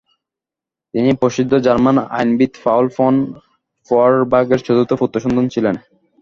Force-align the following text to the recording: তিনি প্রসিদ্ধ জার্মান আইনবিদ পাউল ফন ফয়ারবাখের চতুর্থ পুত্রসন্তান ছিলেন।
তিনি 0.93 1.09
প্রসিদ্ধ 1.21 1.53
জার্মান 1.65 1.97
আইনবিদ 2.17 2.53
পাউল 2.63 2.85
ফন 2.95 3.13
ফয়ারবাখের 3.89 4.59
চতুর্থ 4.65 4.91
পুত্রসন্তান 5.01 5.45
ছিলেন। 5.53 5.75